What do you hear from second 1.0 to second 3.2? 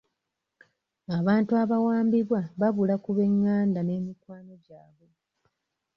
Abantu abawambibwa babula ku